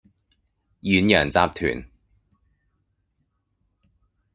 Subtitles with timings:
[0.79, 1.85] 遠洋集團